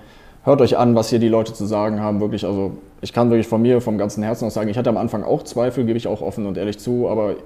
hört 0.45 0.61
euch 0.61 0.77
an, 0.77 0.95
was 0.95 1.11
hier 1.11 1.19
die 1.19 1.29
Leute 1.29 1.53
zu 1.53 1.65
sagen 1.67 2.01
haben. 2.01 2.21
Wirklich, 2.21 2.45
also 2.45 2.73
ich 3.01 3.13
kann 3.13 3.31
wirklich 3.31 3.49
von 3.49 3.63
mir, 3.63 3.81
vom 3.81 3.99
ganzen 3.99 4.23
Herzen 4.23 4.47
aus 4.47 4.55
sagen, 4.55 4.69
ich 4.69 4.79
hatte 4.79 4.91
am 4.91 4.97
Anfang 4.97 5.25
auch 5.25 5.43
Zweifel, 5.43 5.85
gebe 5.85 5.97
ich 5.99 6.07
auch 6.09 6.21
offen 6.21 6.47
und 6.47 6.57
ehrlich 6.59 6.79
zu, 6.79 7.09
aber 7.09 7.37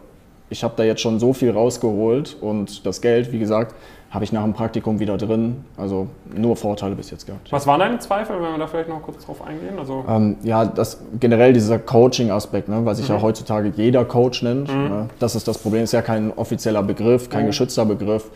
ich 0.50 0.64
habe 0.64 0.74
da 0.76 0.82
jetzt 0.84 1.00
schon 1.00 1.18
so 1.18 1.32
viel 1.32 1.50
rausgeholt 1.50 2.36
und 2.40 2.84
das 2.86 3.00
Geld, 3.00 3.32
wie 3.32 3.38
gesagt, 3.38 3.74
habe 4.10 4.24
ich 4.24 4.32
nach 4.32 4.42
dem 4.42 4.54
Praktikum 4.54 5.00
wieder 5.00 5.18
drin. 5.18 5.64
Also 5.76 6.06
nur 6.34 6.56
Vorteile 6.56 6.94
bis 6.94 7.10
jetzt 7.10 7.26
gehabt. 7.26 7.52
Was 7.52 7.66
waren 7.66 7.78
deine 7.80 7.98
Zweifel, 7.98 8.36
wenn 8.36 8.52
wir 8.52 8.58
da 8.58 8.66
vielleicht 8.66 8.88
noch 8.88 9.02
kurz 9.02 9.26
drauf 9.26 9.42
eingehen? 9.46 9.78
Also, 9.78 10.02
Ähm, 10.08 10.36
ja, 10.42 10.64
das 10.64 11.02
generell 11.20 11.52
dieser 11.52 11.78
Coaching-Aspekt, 11.78 12.68
ne, 12.70 12.80
weil 12.86 12.94
sich 12.94 13.06
Mhm. 13.08 13.16
ja 13.16 13.22
heutzutage 13.22 13.70
jeder 13.76 14.06
Coach 14.06 14.42
nennt. 14.42 14.68
Ne, 14.68 15.08
das 15.18 15.34
ist 15.34 15.46
das 15.46 15.58
Problem. 15.58 15.84
Ist 15.84 15.92
ja 15.92 16.00
kein 16.00 16.32
offizieller 16.34 16.82
Begriff, 16.82 17.28
kein 17.28 17.42
Mhm. 17.42 17.48
geschützter 17.48 17.84
Begriff. 17.84 18.30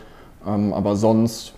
Ähm, 0.47 0.73
aber 0.73 0.95
sonst, 0.95 1.53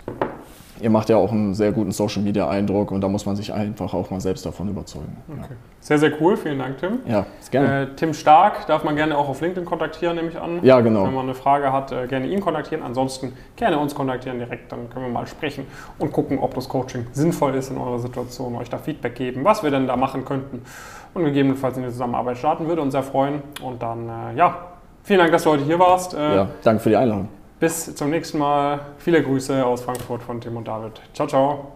ihr 0.80 0.90
macht 0.90 1.08
ja 1.08 1.16
auch 1.16 1.32
einen 1.32 1.54
sehr 1.54 1.72
guten 1.72 1.92
Social-Media-Eindruck 1.92 2.90
und 2.90 3.00
da 3.00 3.08
muss 3.08 3.26
man 3.26 3.36
sich 3.36 3.52
einfach 3.52 3.94
auch 3.94 4.10
mal 4.10 4.20
selbst 4.20 4.44
davon 4.46 4.68
überzeugen. 4.68 5.16
okay. 5.28 5.54
Sehr, 5.80 5.98
sehr 5.98 6.20
cool. 6.20 6.36
Vielen 6.36 6.58
Dank, 6.58 6.78
Tim. 6.78 6.98
Ja, 7.06 7.12
ja 7.12 7.26
gerne. 7.50 7.82
Äh, 7.82 7.86
Tim 7.94 8.12
Stark 8.12 8.66
darf 8.66 8.82
man 8.82 8.96
gerne 8.96 9.16
auch 9.16 9.28
auf 9.28 9.40
LinkedIn 9.40 9.64
kontaktieren, 9.64 10.16
nehme 10.16 10.30
ich 10.30 10.40
an. 10.40 10.58
Ja, 10.64 10.80
genau. 10.80 11.04
Wenn 11.04 11.14
man 11.14 11.26
eine 11.26 11.34
Frage 11.34 11.72
hat, 11.72 11.92
äh, 11.92 12.08
gerne 12.08 12.26
ihn 12.26 12.40
kontaktieren. 12.40 12.82
Ansonsten 12.82 13.34
gerne 13.54 13.78
uns 13.78 13.94
kontaktieren 13.94 14.38
direkt, 14.38 14.72
dann 14.72 14.90
können 14.90 15.06
wir 15.06 15.12
mal 15.12 15.28
sprechen 15.28 15.64
und 16.00 16.12
gucken, 16.12 16.40
ob 16.40 16.54
das 16.54 16.68
Coaching 16.68 17.06
sinnvoll 17.12 17.54
ist 17.54 17.70
in 17.70 17.78
eurer 17.78 18.00
Situation, 18.00 18.56
euch 18.56 18.68
da 18.68 18.78
Feedback 18.78 19.14
geben, 19.14 19.44
was 19.44 19.62
wir 19.62 19.70
denn 19.70 19.86
da 19.86 19.96
machen 19.96 20.24
könnten 20.24 20.62
und 21.14 21.24
gegebenenfalls 21.24 21.76
in 21.76 21.84
die 21.84 21.90
Zusammenarbeit 21.90 22.38
starten. 22.38 22.66
Würde 22.66 22.82
uns 22.82 22.92
sehr 22.92 23.04
freuen. 23.04 23.42
Und 23.62 23.80
dann, 23.80 24.08
äh, 24.08 24.36
ja, 24.36 24.56
vielen 25.04 25.20
Dank, 25.20 25.30
dass 25.30 25.44
du 25.44 25.50
heute 25.50 25.62
hier 25.62 25.78
warst. 25.78 26.14
Äh, 26.14 26.34
ja, 26.34 26.48
danke 26.64 26.82
für 26.82 26.88
die 26.88 26.96
Einladung. 26.96 27.28
Bis 27.58 27.94
zum 27.94 28.10
nächsten 28.10 28.38
Mal. 28.38 28.80
Viele 28.98 29.22
Grüße 29.22 29.64
aus 29.64 29.82
Frankfurt 29.82 30.22
von 30.22 30.40
Tim 30.40 30.56
und 30.56 30.68
David. 30.68 31.00
Ciao, 31.14 31.26
ciao. 31.26 31.75